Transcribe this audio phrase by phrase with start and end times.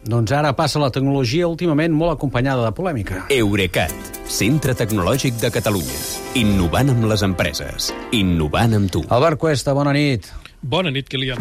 [0.00, 3.26] Doncs ara passa la tecnologia últimament molt acompanyada de polèmica.
[3.34, 3.92] Eurecat,
[4.24, 5.98] centre tecnològic de Catalunya.
[6.40, 7.90] Innovant amb les empreses.
[8.16, 9.04] Innovant amb tu.
[9.12, 10.30] Albert Cuesta, bona nit.
[10.62, 11.40] Bona nit, Kilian.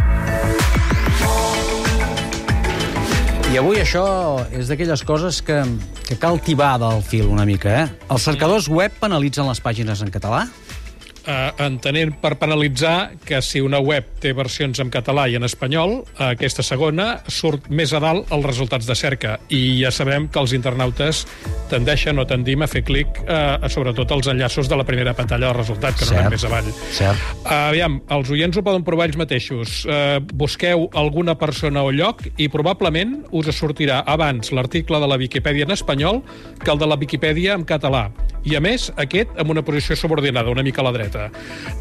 [3.50, 4.04] I avui això
[4.54, 5.64] és d'aquelles coses que,
[6.05, 7.88] que cal tibar del fil una mica, eh?
[8.12, 10.44] Els cercadors web penalitzen les pàgines en català?
[11.20, 16.00] Uh, entenent per penalitzar que si una web té versions en català i en espanyol,
[16.02, 19.36] uh, aquesta segona surt més a dalt els resultats de cerca.
[19.52, 21.26] I ja sabem que els internautes
[21.70, 25.60] tendeixen o tendim a fer clic uh, sobretot als enllaços de la primera pantalla del
[25.60, 26.72] resultat, que no anem més avall.
[26.96, 27.27] Cert.
[27.44, 29.84] Uh, aviam, els oients ho poden provar ells mateixos.
[29.86, 35.68] Uh, busqueu alguna persona o lloc i probablement us sortirà abans l'article de la Viquipèdia
[35.68, 36.24] en espanyol
[36.63, 38.08] que el de la Viquipèdia en català.
[38.45, 41.27] I, a més, aquest amb una posició subordinada, una mica a la dreta.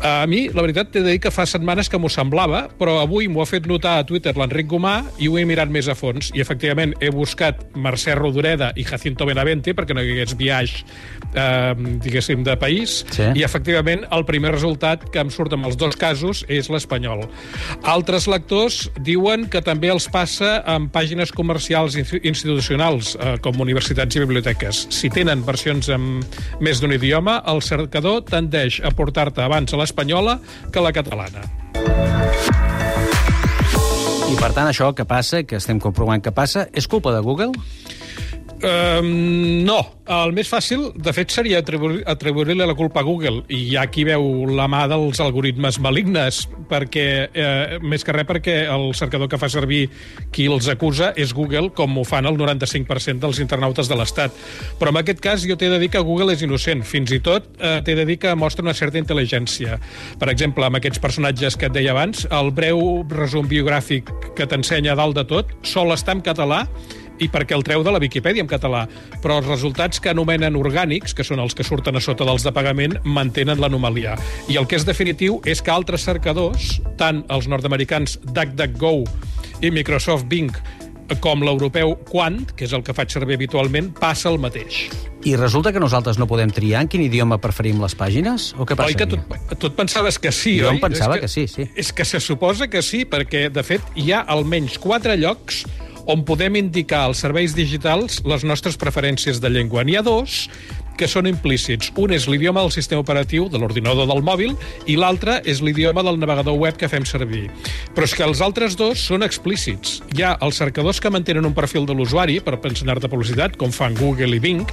[0.05, 3.29] A mi, la veritat, t'he de dir que fa setmanes que m'ho semblava, però avui
[3.31, 6.33] m'ho ha fet notar a Twitter l'Enric Gomà i ho he mirat més a fons.
[6.35, 10.85] I, efectivament, he buscat Mercè Rodoreda i Jacinto Benavente perquè no hi hagués viatge,
[11.35, 13.03] eh, diguéssim, de país.
[13.15, 13.29] Sí.
[13.39, 17.27] I, efectivament, el primer resultat que em surt amb els dos casos és l'espanyol.
[17.89, 24.25] Altres lectors diuen que també els passa amb pàgines comercials institucionals, eh, com universitats i
[24.25, 24.87] biblioteques.
[24.95, 26.21] Si tenen versions en
[26.61, 30.39] més d'un idioma, el cercador tendeix a portar-te abans a l'espanyola
[30.73, 31.45] que a la catalana.
[34.29, 37.53] I per tant, això que passa, que estem comprovant que passa, és culpa de Google?
[38.59, 39.79] Um, no.
[40.09, 43.43] El més fàcil, de fet, seria atribuir- atribuir-li la culpa a Google.
[43.53, 48.55] I ha qui veu la mà dels algoritmes malignes, perquè, eh, més que res perquè
[48.73, 49.91] el cercador que fa servir
[50.33, 54.33] qui els acusa és Google, com ho fan el 95% dels internautes de l'Estat.
[54.81, 56.83] Però en aquest cas jo t'he de dir que Google és innocent.
[56.85, 59.79] Fins i tot eh, t'he de dir que mostra una certa intel·ligència.
[60.19, 64.97] Per exemple, amb aquests personatges que et deia abans, el breu resum biogràfic que t'ensenya
[64.97, 66.67] dalt de tot sol estar en català
[67.21, 68.87] i perquè el treu de la Viquipèdia en català.
[69.23, 72.53] Però els resultats que anomenen orgànics, que són els que surten a sota dels de
[72.55, 74.17] pagament, mantenen l'anomalia.
[74.49, 78.95] I el que és definitiu és que altres cercadors, tant els nord-americans DuckDuckGo
[79.63, 80.53] i Microsoft Bing,
[81.25, 84.85] com l'europeu Quant, que és el que faig servir habitualment, passa el mateix.
[85.27, 88.53] I resulta que nosaltres no podem triar en quin idioma preferim les pàgines?
[88.61, 89.19] O què passa Oi que tu,
[89.57, 90.77] tu et pensaves que sí, Jo oi?
[90.77, 91.67] em pensava És que sí, sí.
[91.75, 95.65] És que se suposa que sí, perquè, de fet, hi ha almenys quatre llocs
[96.09, 99.85] on podem indicar als serveis digitals les nostres preferències de llengua.
[99.85, 100.47] N'hi ha dos
[100.99, 101.93] que són implícits.
[101.97, 104.57] Un és l'idioma del sistema operatiu de l'ordinador del mòbil
[104.91, 107.47] i l'altre és l'idioma del navegador web que fem servir.
[107.95, 110.01] Però és que els altres dos són explícits.
[110.17, 113.97] Hi ha els cercadors que mantenen un perfil de l'usuari per pensionar-te publicitat, com fan
[113.99, 114.67] Google i Bing,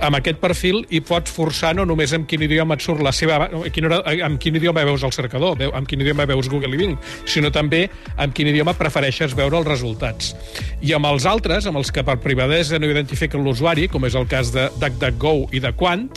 [0.00, 3.48] amb aquest perfil i pots forçar no només amb quin idioma et surt la seva...
[3.72, 6.96] Quin hora, amb quin idioma veus el cercador, amb quin idioma veus Google i Bing,
[7.28, 10.34] sinó també amb quin idioma prefereixes veure els resultats.
[10.80, 14.28] I amb els altres, amb els que per privadesa no identifiquen l'usuari, com és el
[14.30, 16.08] cas de DuckDuckGo i de Quant,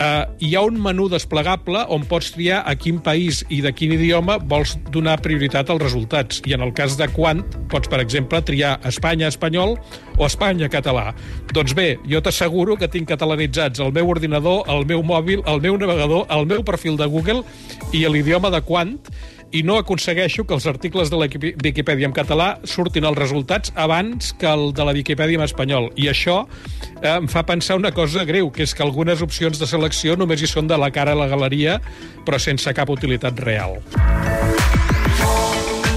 [0.00, 3.94] eh, hi ha un menú desplegable on pots triar a quin país i de quin
[3.96, 6.42] idioma vols donar prioritat als resultats.
[6.46, 9.76] I en el cas de Quant, pots, per exemple, triar Espanya espanyol
[10.18, 11.10] o Espanya català.
[11.52, 15.78] Doncs bé, jo t'asseguro que tinc catalanitzats el meu ordinador, el meu mòbil, el meu
[15.80, 17.42] navegador, el meu perfil de Google
[17.92, 18.98] i l'idioma de Quant,
[19.52, 24.32] i no aconsegueixo que els articles de la Viquipèdia en català surtin els resultats abans
[24.40, 25.90] que el de la Viquipèdia en espanyol.
[26.00, 26.42] I això
[27.02, 30.42] eh, em fa pensar una cosa greu, que és que algunes opcions de selecció només
[30.42, 31.78] hi són de la cara a la galeria,
[32.26, 33.78] però sense cap utilitat real.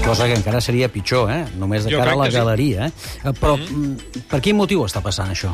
[0.06, 1.42] Cosa que encara seria pitjor, eh?
[1.58, 2.38] Només de Jo cara a la que sí.
[2.38, 3.32] galeria, eh?
[3.40, 4.22] Però mm.
[4.30, 5.50] per quin motiu està passant això?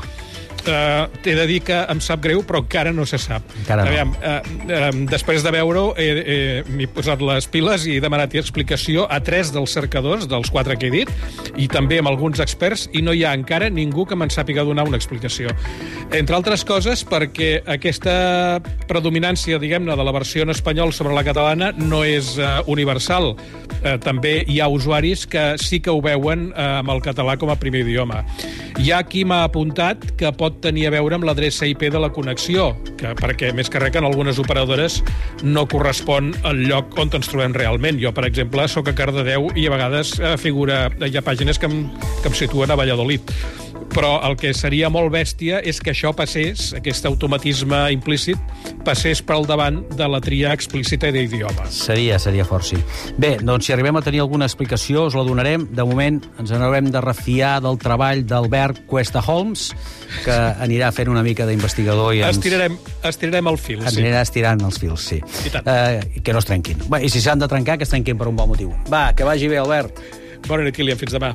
[0.62, 3.42] Uh, T'he de dir que em sap greu, però encara no se sap.
[3.58, 3.90] Encara no.
[3.90, 4.36] Aviam, uh,
[4.68, 9.18] uh, després de veure-ho, he- he- m'he posat les piles i he demanat explicació a
[9.20, 11.10] tres dels cercadors, dels quatre que he dit,
[11.56, 14.86] i també amb alguns experts, i no hi ha encara ningú que me'n sàpiga donar
[14.86, 15.50] una explicació.
[16.12, 21.72] Entre altres coses, perquè aquesta predominància, diguem-ne, de la versió en espanyol sobre la catalana
[21.76, 23.34] no és uh, universal.
[23.82, 27.50] Uh, també hi ha usuaris que sí que ho veuen uh, amb el català com
[27.52, 28.22] a primer idioma.
[28.78, 32.12] Hi ha qui m'ha apuntat que pot tenir a veure amb l'adreça IP de la
[32.14, 35.00] connexió, que, perquè més que res que en algunes operadores
[35.42, 38.00] no correspon al lloc on ens trobem realment.
[38.02, 41.68] Jo, per exemple, sóc a Cardedeu i a vegades eh, figura, hi ha pàgines que
[41.70, 41.84] em,
[42.22, 43.34] que em situen a Valladolid.
[43.92, 48.40] Però el que seria molt bèstia és que això passés, aquest automatisme implícit,
[48.86, 51.76] passés pel davant de la tria explícita d'idiomes.
[51.76, 52.78] Seria, seria fort, sí.
[53.20, 55.66] Bé, doncs si arribem a tenir alguna explicació us la donarem.
[55.76, 59.68] De moment ens n'haurem de refiar del treball d'Albert Cuesta Holmes,
[60.24, 62.78] que anirà fent una mica d'investigador i ens, Estirarem,
[63.12, 64.00] estirarem el fil, ens sí.
[64.00, 65.20] anirà estirant els fils, sí.
[65.20, 65.68] I tant.
[65.68, 66.80] Eh, que no es trenquin.
[66.88, 68.72] Bé, I si s'han de trencar, que es trenquin per un bon motiu.
[68.88, 70.00] Va, que vagi bé, Albert.
[70.48, 70.98] Bona nit, Kilian.
[70.98, 71.34] Fins demà.